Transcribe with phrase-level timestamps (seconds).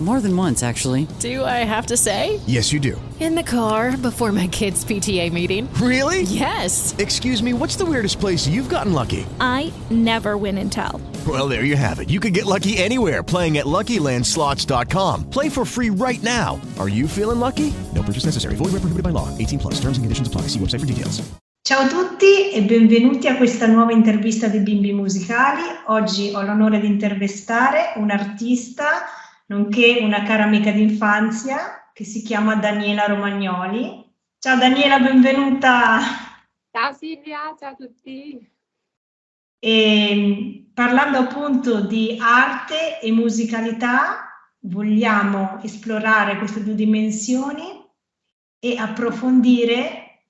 [0.00, 1.08] More than once, actually.
[1.18, 2.38] Do I have to say?
[2.46, 3.00] Yes, you do.
[3.18, 5.68] In the car before my kids' PTA meeting.
[5.74, 6.22] Really?
[6.22, 6.94] Yes.
[6.98, 9.26] Excuse me, what's the weirdest place you've gotten lucky?
[9.40, 11.00] I never win and tell.
[11.26, 12.10] Well, there you have it.
[12.10, 15.30] You can get lucky anywhere playing at LuckyLandSlots.com.
[15.30, 16.60] Play for free right now.
[16.78, 17.74] Are you feeling lucky?
[17.92, 18.54] No purchase necessary.
[18.54, 19.36] Void where prohibited by law.
[19.36, 19.74] 18 plus.
[19.80, 20.42] Terms and conditions apply.
[20.42, 21.28] See website for details.
[21.68, 25.60] Ciao a tutti e benvenuti a questa nuova intervista dei bimbi musicali.
[25.88, 29.04] Oggi ho l'onore di intervistare un artista,
[29.48, 34.04] nonché una cara amica d'infanzia, che si chiama Daniela Romagnoli.
[34.38, 36.00] Ciao Daniela, benvenuta!
[36.70, 38.52] Ciao Silvia, ciao a tutti!
[39.58, 47.84] E parlando appunto di arte e musicalità, vogliamo esplorare queste due dimensioni
[48.60, 50.24] e approfondire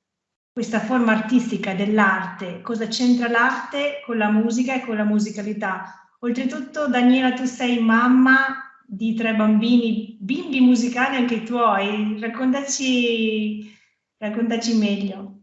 [0.52, 6.08] questa forma artistica dell'arte, cosa c'entra l'arte con la musica e con la musicalità.
[6.20, 12.19] Oltretutto, Daniela, tu sei mamma di tre bambini, bimbi musicali anche i tuoi.
[12.19, 13.70] Raccontaci,
[14.17, 15.41] raccontaci meglio.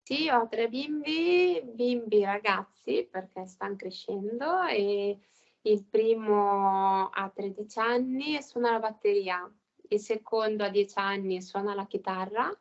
[0.00, 5.18] Sì, ho tre bimbi, bimbi ragazzi perché stanno crescendo e
[5.62, 9.52] il primo ha 13 anni e suona la batteria,
[9.88, 12.56] il secondo ha 10 anni e suona la chitarra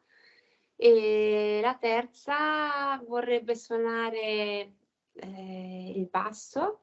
[0.76, 4.74] e la terza vorrebbe suonare
[5.14, 6.82] eh, il basso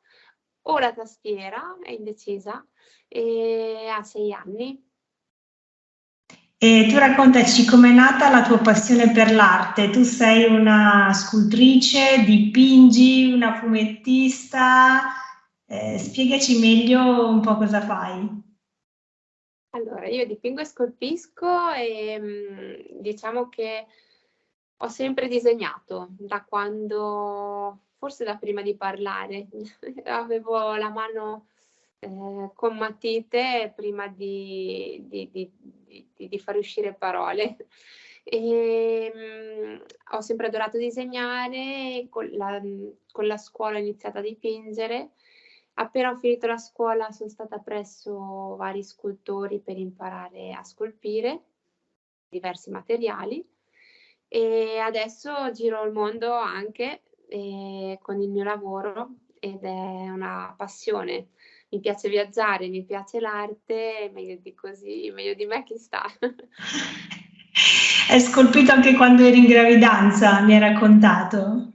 [0.69, 2.65] o la tastiera, è indecisa,
[3.09, 4.85] e ha 6 anni.
[6.59, 9.91] E tu raccontaci com'è nata la tua passione per l'arte.
[9.91, 15.03] Tu sei una scultrice, dipingi, una fumettista.
[15.67, 18.45] Eh, spiegaci meglio un po' cosa fai.
[19.71, 23.87] Allora, io dipingo e scolpisco e mm, diciamo che
[24.79, 29.49] ho sempre disegnato da quando, forse da prima di parlare,
[30.05, 31.49] avevo la mano
[31.99, 37.57] eh, con matite prima di, di, di, di, far uscire parole.
[38.29, 39.85] E, mh,
[40.17, 42.61] ho sempre adorato disegnare, con la,
[43.13, 45.11] con la scuola ho iniziato a dipingere.
[45.75, 51.41] Appena ho finito la scuola sono stata presso vari scultori per imparare a scolpire
[52.29, 53.49] diversi materiali
[54.27, 61.29] e adesso giro il mondo anche eh, con il mio lavoro ed è una passione
[61.69, 66.05] mi piace viaggiare, mi piace l'arte, meglio di così, meglio di me chi sta.
[68.09, 71.73] Hai scolpito anche quando eri in gravidanza, mi hai raccontato.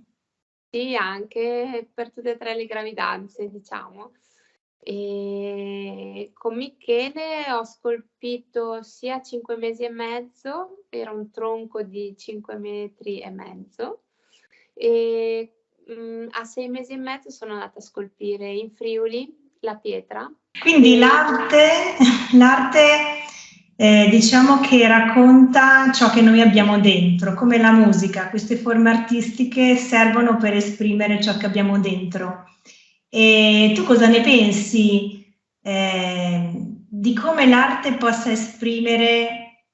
[0.70, 4.14] Sì, anche per tutte e tre le gravidanze, diciamo.
[4.80, 12.56] E con Michele ho scolpito sia 5 mesi e mezzo, era un tronco di 5
[12.58, 14.04] metri e mezzo,
[14.82, 15.54] e
[15.88, 20.32] mh, mm, a 6 mesi e mezzo sono andata a scolpire in Friuli la pietra.
[20.60, 21.96] Quindi l'arte,
[22.34, 22.80] l'arte
[23.76, 29.76] eh, diciamo che racconta ciò che noi abbiamo dentro, come la musica, queste forme artistiche
[29.76, 32.46] servono per esprimere ciò che abbiamo dentro.
[33.08, 35.32] E tu cosa ne pensi
[35.62, 36.52] eh,
[36.90, 39.66] di come l'arte possa esprimere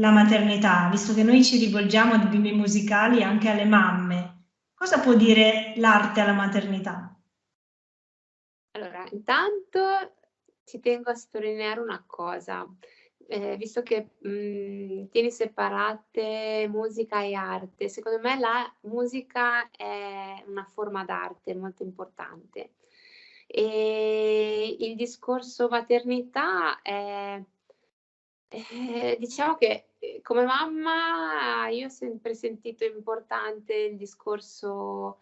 [0.00, 4.33] la maternità, visto che noi ci rivolgiamo di bimbi musicali anche alle mamme?
[4.74, 7.12] Cosa può dire l'arte alla maternità?
[8.72, 10.14] Allora, intanto
[10.64, 12.66] ci tengo a sottolineare una cosa,
[13.28, 20.42] eh, visto che mh, mhmm, tieni separate musica e arte, secondo me la musica è
[20.46, 22.74] una forma d'arte molto importante
[23.46, 27.40] e il discorso maternità è,
[28.54, 35.20] è diciamo che eh, come mamma io ho sempre sentito importante il discorso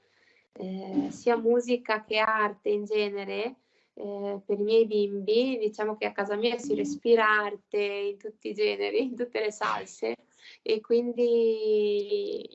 [0.55, 3.57] eh, sia musica che arte in genere,
[3.95, 8.49] eh, per i miei bimbi, diciamo che a casa mia si respira arte in tutti
[8.49, 10.17] i generi, in tutte le salse.
[10.63, 12.47] E quindi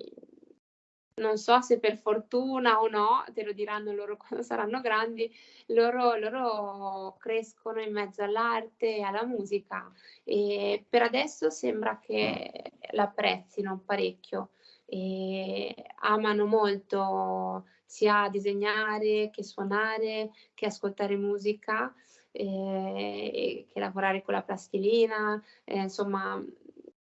[1.18, 5.31] non so se per fortuna o no, te lo diranno loro quando saranno grandi,
[5.68, 9.92] loro, loro crescono in mezzo all'arte e alla musica
[10.24, 14.52] e per adesso sembra che l'apprezzino parecchio
[14.86, 21.94] e amano molto sia disegnare che suonare, che ascoltare musica,
[22.31, 26.42] eh, che lavorare con la plastilina, eh, insomma,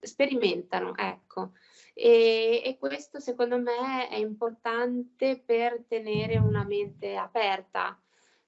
[0.00, 1.52] sperimentano, ecco.
[1.94, 8.00] E, e, questo secondo me è importante per tenere una mente aperta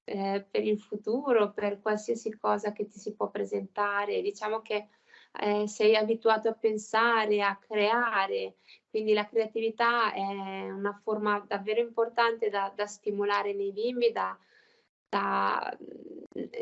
[0.03, 4.21] eh, per il futuro, per qualsiasi cosa che ti si può presentare.
[4.21, 4.89] Diciamo che
[5.39, 8.55] eh, sei abituato a pensare, a creare,
[8.89, 14.37] Quindi la creatività è una forma davvero importante da, da stimolare nei bimbi, da,
[15.09, 15.77] da,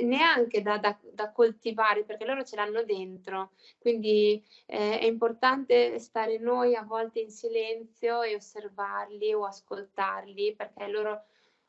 [0.02, 3.52] neanche da, da, da, coltivare perché loro ce l'hanno dentro.
[3.80, 10.88] Quindi eh, è importante stare noi a volte in silenzio e osservarli o ascoltarli perché
[10.88, 11.24] loro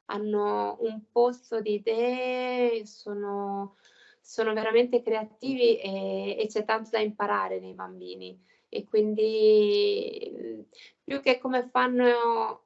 [0.06, 3.76] hanno un pozzo di idee, sono,
[4.20, 8.38] sono veramente creativi e, e c'è tanto da imparare nei bambini.
[8.68, 10.66] E quindi
[11.04, 12.63] più che come fanno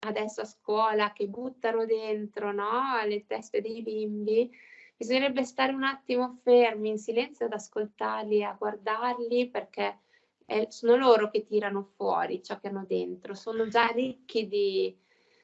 [0.00, 4.50] adesso a scuola che buttano dentro no, le teste dei bimbi,
[4.96, 10.00] bisognerebbe stare un attimo fermi in silenzio ad ascoltarli, a guardarli perché
[10.44, 14.96] è, sono loro che tirano fuori ciò che hanno dentro, sono già ricchi di,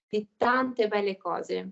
[0.08, 1.70] di tante belle cose.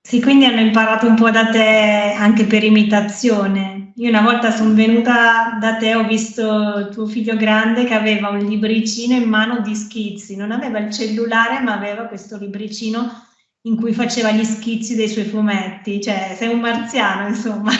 [0.00, 3.92] Sì, quindi hanno imparato un po' da te anche per imitazione.
[3.96, 8.38] Io una volta sono venuta da te, ho visto tuo figlio grande che aveva un
[8.38, 13.10] libricino in mano di schizzi, non aveva il cellulare ma aveva questo libricino
[13.62, 17.72] in cui faceva gli schizzi dei suoi fumetti, cioè sei un marziano insomma.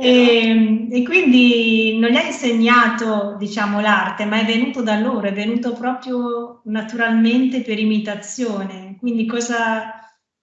[0.00, 5.32] E, e, quindi non gli ha insegnato, diciamo, l'arte, ma è venuto da loro, è
[5.32, 8.96] venuto proprio naturalmente per imitazione.
[8.98, 9.97] Quindi cosa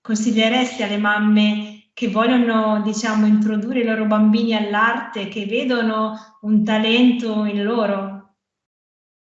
[0.06, 7.46] consiglieresti alle mamme che vogliono, diciamo, introdurre i loro bambini all'arte, che vedono un talento
[7.46, 8.36] in loro?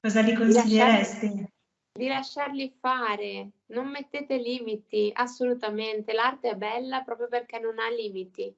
[0.02, 1.28] Cosa gli consiglieresti?
[1.28, 1.52] Di lasciarli,
[2.00, 6.12] di lasciarli fare, non mettete limiti, assolutamente.
[6.12, 8.52] L'arte è bella proprio perché non ha limiti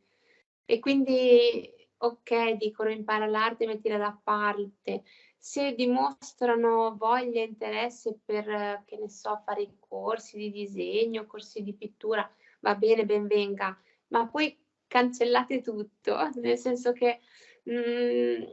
[0.66, 5.03] e quindi, ok, dicono impara l'arte, mettila da parte.
[5.38, 11.74] Se dimostrano voglia e interesse per, che ne so, fare corsi di disegno, corsi di
[11.74, 12.30] pittura,
[12.62, 13.77] va bene, ben venga,
[14.07, 14.57] ma poi
[14.88, 17.19] cancellate tutto, nel senso che,
[17.63, 18.44] mh, mm,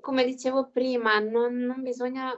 [0.00, 2.32] come dicevo prima, non, non bisogna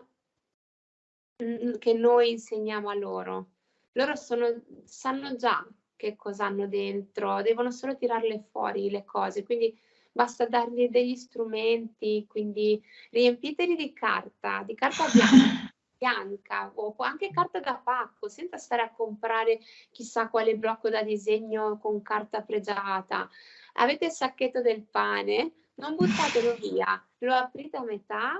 [1.43, 3.50] mm, che noi insegniamo a loro.
[3.93, 4.46] Loro sono,
[4.84, 5.66] sanno già
[5.96, 9.78] che cosa hanno dentro, devono solo tirarle fuori le cose, quindi
[10.12, 12.81] basta dargli degli strumenti, quindi
[13.11, 15.70] riempiteli di carta, di carta bianca.
[16.03, 19.61] bianca o anche carta da pacco senza stare a comprare
[19.93, 23.29] chissà quale blocco da disegno con carta pregiata.
[23.75, 28.37] Avete il sacchetto del pane, non buttatelo via, lo aprite a metà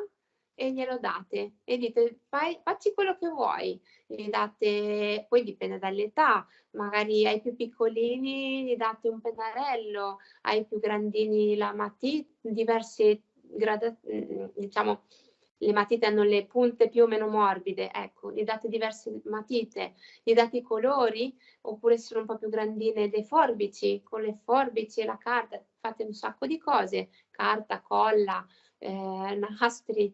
[0.54, 6.46] e glielo date e dite fai, facci quello che vuoi, gli date, poi dipende dall'età,
[6.72, 14.50] magari ai più piccolini gli date un pennarello, ai più grandini la matita, diverse gradazioni,
[14.54, 15.02] diciamo
[15.62, 20.32] le matite hanno le punte più o meno morbide, ecco, gli date diverse matite, gli
[20.32, 25.05] date i colori, oppure sono un po' più grandine dei forbici, con le forbici e
[25.05, 28.44] la carta fate un sacco di cose, carta, colla,
[28.78, 30.12] eh, nastri,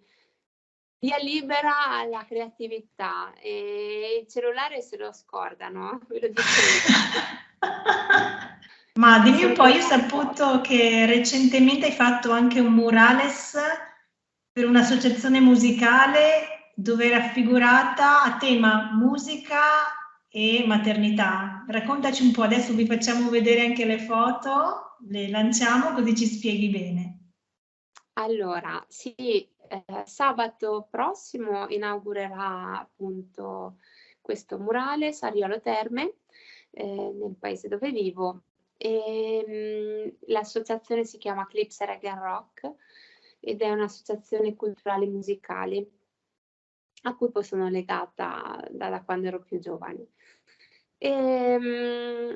[1.00, 6.42] via libera alla creatività e il cellulare se lo scordano, ve lo dico
[8.98, 13.56] Ma dimmi un po', io ho saputo che recentemente hai fatto anche un murales
[14.50, 19.60] per un'associazione musicale dove è raffigurata a tema musica
[20.28, 21.64] e maternità.
[21.68, 26.68] Raccontaci un po', adesso vi facciamo vedere anche le foto, le lanciamo così ci spieghi
[26.68, 27.18] bene.
[28.14, 33.76] Allora, sì, eh, sabato prossimo inaugurerà appunto
[34.20, 36.14] questo murale Sariolo Terme
[36.70, 38.42] eh, nel paese dove vivo
[38.76, 42.72] e, mh, mm, l'associazione si chiama Clips Reggae Rock
[43.40, 45.90] ed è un'associazione culturale musicale
[47.02, 50.08] a cui poi sono legata da, da quando ero più giovane.
[50.98, 52.34] E, mh, mm,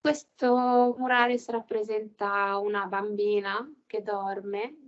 [0.00, 4.85] questo murale rappresenta una bambina che dorme,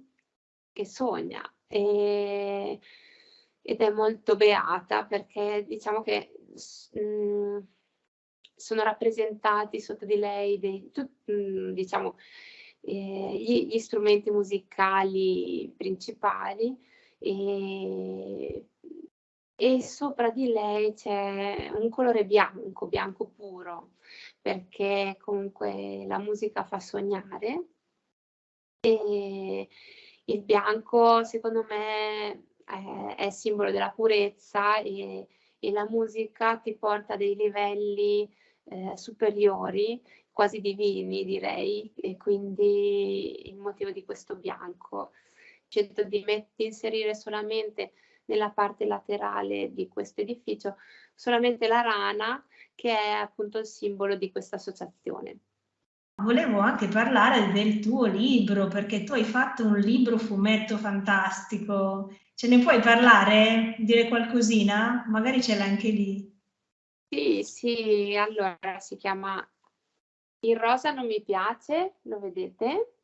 [0.79, 1.43] che sogna.
[1.67, 2.79] E,
[3.63, 6.33] ed è molto beata perché diciamo che
[6.93, 7.59] mh, mm,
[8.55, 12.17] sono rappresentati sotto di lei dei, tu, mh, mm, diciamo,
[12.83, 16.77] eh, gli, gli, strumenti musicali principali
[17.19, 18.67] e,
[19.57, 23.95] e sopra di lei c'è un colore bianco, bianco puro,
[24.41, 27.65] perché comunque la musica fa sognare.
[28.81, 29.69] E
[30.29, 35.27] il bianco secondo me è, è simbolo della purezza e,
[35.59, 38.29] e, la musica ti porta a dei livelli
[38.65, 45.13] eh, superiori, quasi divini direi, e quindi il motivo di questo bianco.
[45.67, 47.93] Scelto di met- inserire solamente
[48.27, 50.77] nella parte laterale di questo edificio
[51.15, 55.39] solamente la rana che è appunto il simbolo di questa associazione.
[56.23, 62.15] Volevo anche parlare del tuo libro, perché tu hai fatto un libro fumetto fantastico.
[62.35, 63.75] Ce ne puoi parlare?
[63.79, 65.05] Dire qualcosina?
[65.09, 66.37] Magari ce l'hai anche lì.
[67.11, 69.47] Sì, sì, allora si chiama
[70.41, 72.95] Il rosa non mi piace, lo vedete?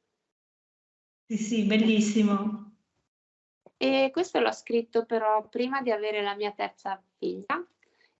[1.28, 2.72] Sì, sì, bellissimo.
[3.76, 7.64] E questo l'ho scritto però prima di avere la mia terza figlia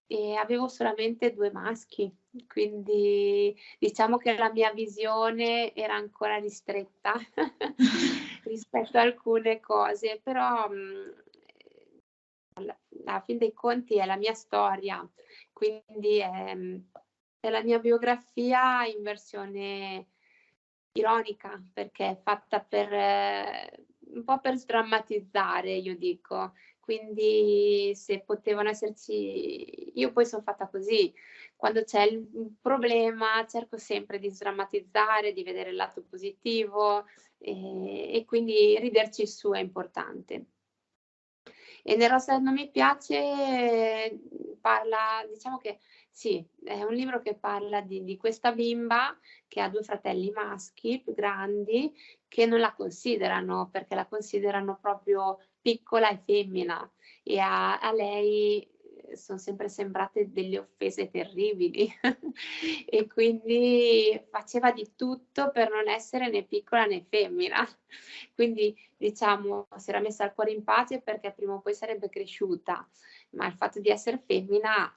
[0.06, 2.14] e avevo solamente due maschi,
[2.47, 7.14] quindi diciamo che la mia visione era ancora ristretta
[8.45, 11.23] rispetto a alcune cose, però mh,
[12.55, 15.07] alla, alla fin dei conti è la mia storia,
[15.53, 16.57] quindi è,
[17.41, 20.09] è la mia biografia in versione
[20.93, 26.53] ironica perché è fatta per eh, un po' per sdrammatizzare, io dico.
[26.81, 31.12] Quindi se potevano esserci, io poi sono fatta così,
[31.56, 37.06] quando c'è il problema cerco sempre di sdrammatizzare, di vedere il lato positivo
[37.38, 40.46] e, e quindi riderci su è importante.
[41.82, 44.18] E nel Rosa non mi piace,
[44.61, 45.78] parla, diciamo che
[46.11, 49.18] sì, è un libro che parla di, di, questa bimba
[49.49, 51.92] che ha due fratelli maschi più grandi
[52.28, 56.88] che non la considerano perché la considerano proprio piccola e femmina
[57.23, 58.66] e a, a lei
[59.16, 61.88] sono sempre sembrate delle offese terribili
[62.87, 67.66] e quindi faceva di tutto per non essere né piccola né femmina.
[68.35, 72.88] Quindi diciamo si era messa al cuore in pace perché prima o poi sarebbe cresciuta,
[73.30, 74.92] ma il fatto di essere femmina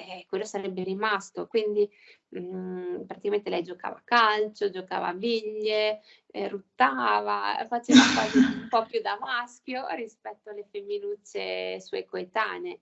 [0.00, 1.46] eh, quello sarebbe rimasto.
[1.46, 1.88] Quindi
[2.28, 8.66] mh, mhmm, praticamente lei giocava a calcio, giocava a biglie, eh, ruttava, faceva quasi un
[8.68, 12.80] po' più da maschio rispetto alle femminucce sue coetanee.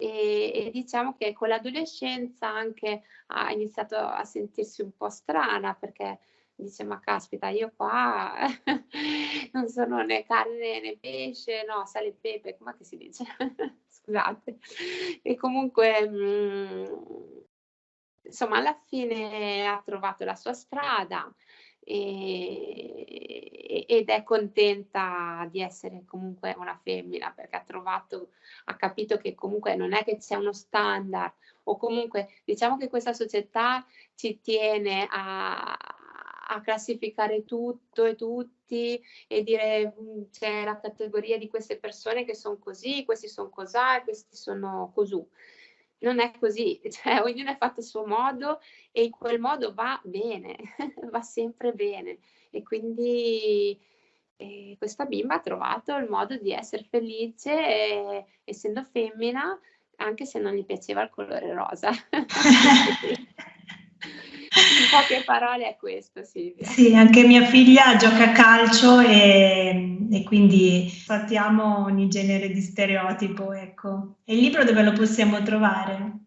[0.00, 6.18] E, e, diciamo che con l'adolescenza anche ha iniziato a sentirsi un po' strana perché
[6.54, 8.34] dice ma caspita io qua
[9.52, 13.24] non sono né carne né pesce, no sale e pepe, come si dice?
[13.88, 14.58] scusate.
[15.22, 17.38] E comunque, mh, mm,
[18.22, 21.32] insomma, alla fine ha trovato la sua strada
[21.90, 28.30] e, ed è contenta di essere comunque una femmina perché ha trovato,
[28.66, 31.32] ha capito che comunque non è che c'è uno standard
[31.64, 35.76] o comunque diciamo che questa società ci tiene a,
[36.48, 42.34] a classificare tutto e tutti e dire mm, c'è la categoria di queste persone che
[42.36, 45.20] sono così, questi sono cos'ha questi sono così.
[46.00, 48.60] Non è così, cioè ognuno è fatto a suo modo
[48.92, 50.56] e in quel modo va bene,
[51.10, 52.18] va sempre bene.
[52.50, 53.78] E quindi
[54.36, 59.58] eh, questa bimba ha trovato il modo di essere felice eh, essendo femmina,
[59.96, 61.90] anche se non gli piaceva il colore rosa.
[64.60, 66.66] In poche parole è questo, Silvia.
[66.66, 73.52] Sì, anche mia figlia gioca a calcio e, e quindi sfattiamo ogni genere di stereotipo,
[73.52, 74.18] ecco.
[74.24, 76.18] E il libro dove lo possiamo trovare?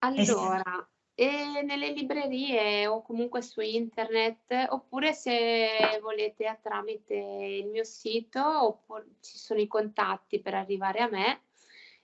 [0.00, 8.40] Allora, e nelle librerie o comunque su internet, oppure se volete tramite il mio sito,
[8.66, 11.42] oppure ci sono i contatti per arrivare a me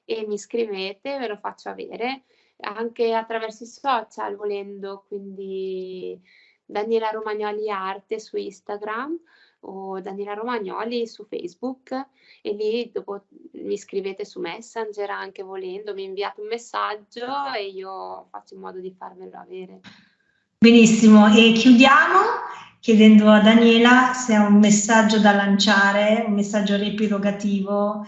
[0.04, 2.24] e mi scrivete, ve lo faccio avere
[2.60, 6.20] anche attraverso i social volendo, quindi
[6.64, 9.18] Daniela Romagnoli Arte su Instagram
[9.66, 11.90] o Daniela Romagnoli su Facebook
[12.42, 18.26] e lì dopo mi scrivete su Messenger anche volendo, mi inviate un messaggio e io
[18.30, 19.80] faccio in modo di farvelo avere.
[20.58, 22.18] Benissimo, e chiudiamo
[22.80, 28.06] chiedendo a Daniela se ha un messaggio da lanciare, un messaggio riepilogativo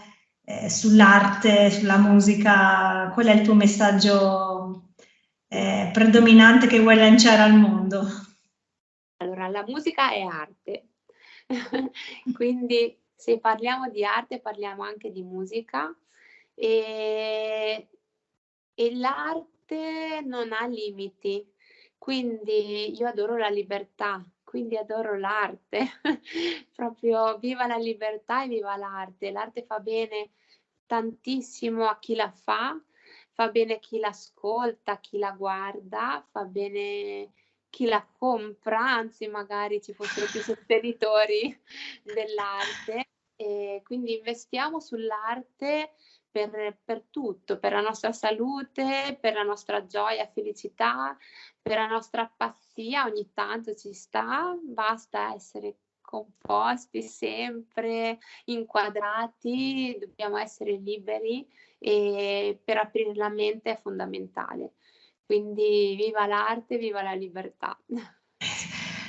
[0.49, 4.93] eh, sull'arte, sulla musica, qual è il tuo messaggio
[5.49, 8.07] eh, predominante che vuoi lanciare al mondo?
[9.17, 10.87] Allora, la musica è arte,
[12.33, 15.93] quindi se parliamo di arte parliamo anche di musica.
[16.55, 17.87] E,
[18.73, 21.45] e l'arte non ha limiti,
[21.97, 24.25] quindi io adoro la libertà,
[24.57, 25.85] quindi adoro l'arte,
[26.75, 29.29] proprio viva la libertà e viva l'arte.
[29.29, 30.31] L'arte fa bene
[30.87, 32.75] tantissimo a chi la fa,
[33.33, 37.33] fa bene a chi l'ascolta, a chi la guarda, fa bene
[37.69, 41.55] chi la compra, anzi magari ci fossero più sostenitori
[42.01, 43.09] dell'arte.
[43.35, 45.91] E quindi investiamo sull'arte
[46.29, 51.17] per, per, tutto, per la nostra salute, per la nostra gioia, felicità,
[51.61, 60.77] per la nostra pazzia, ogni tanto ci sta, basta essere composti sempre, inquadrati, dobbiamo essere
[60.77, 61.45] liberi
[61.77, 64.73] e per aprire la mente è fondamentale.
[65.25, 67.77] Quindi viva l'arte, viva la libertà.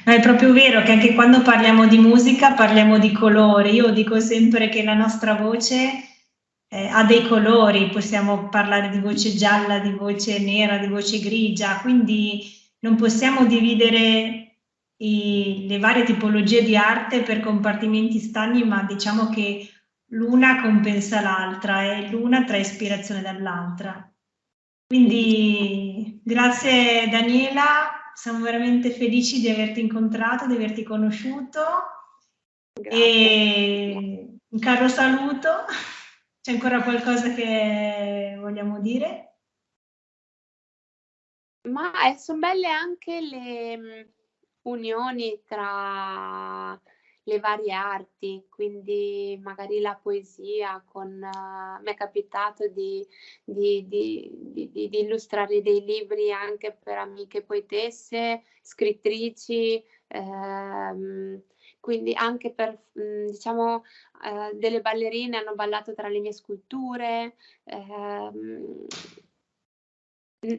[0.05, 3.75] è proprio vero che anche quando parliamo di musica parliamo di colori.
[3.75, 6.08] Io dico sempre che la nostra voce
[6.69, 11.81] eh, ha dei colori, possiamo parlare di voce gialla, di voce nera, di voce grigia,
[11.81, 12.45] quindi
[12.81, 14.57] non possiamo dividere
[14.97, 19.69] i, le varie tipologie di arte per compartimenti stagni, ma diciamo che
[20.11, 24.11] l'una compensa l'altra e l'una trae ispirazione dall'altra.
[24.87, 31.61] Quindi grazie Daniela, siamo veramente felici di averti incontrato, di averti conosciuto
[32.73, 32.99] grazie.
[32.99, 35.49] e un caro saluto.
[36.41, 39.29] C'è ancora qualcosa che vogliamo dire?
[41.69, 44.01] Ma eh, sono belle anche le mm,
[44.63, 46.81] unioni tra
[47.29, 53.07] le varie arti, quindi magari la poesia con uh, mi è capitato di,
[53.45, 61.43] di, di, di, illustrare dei libri anche per amiche poetesse, scrittrici, ehm,
[61.89, 63.83] quindi anche per mh, diciamo
[64.23, 67.35] eh, delle ballerine hanno ballato tra le mie sculture.
[67.65, 68.85] Ehm,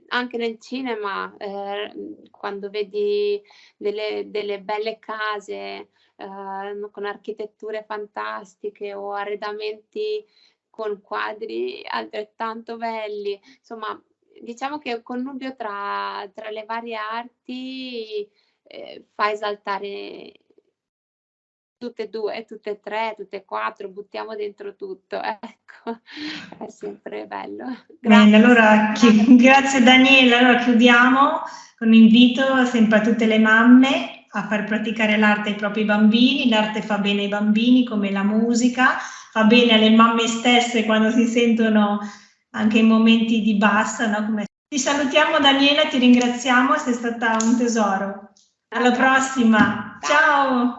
[0.08, 1.94] anche nel cinema, eh,
[2.32, 3.40] quando vedi
[3.78, 10.26] delle, delle belle case eh, con architetture fantastiche o arredamenti
[10.68, 14.02] con quadri altrettanto belli, insomma,
[14.42, 18.28] diciamo che il connubio tra, tra le varie arti
[18.64, 20.32] eh, fa esaltare
[21.80, 26.00] tutte e due, tutte e tre, tutte e quattro, buttiamo dentro tutto, ecco,
[26.60, 27.66] è sempre bello.
[28.00, 28.30] Grazie.
[28.30, 31.42] Bene, allora chi, grazie Daniela, allora chiudiamo
[31.78, 36.82] con invito sempre a tutte le mamme a far praticare l'arte ai propri bambini, l'arte
[36.82, 38.98] fa bene ai bambini come la musica,
[39.32, 42.00] fa bene alle mamme stesse quando si sentono
[42.52, 44.26] anche in momenti di bassa, no?
[44.26, 44.46] Come...
[44.68, 48.34] Ti salutiamo Daniela, ti ringraziamo, sei stata un tesoro.
[48.70, 50.79] Alla prossima, ciao.